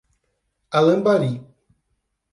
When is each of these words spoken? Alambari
Alambari 0.77 1.31